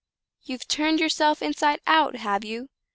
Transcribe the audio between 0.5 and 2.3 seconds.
turned yourself inside out,